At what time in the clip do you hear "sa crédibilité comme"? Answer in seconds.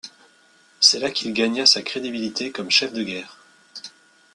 1.67-2.71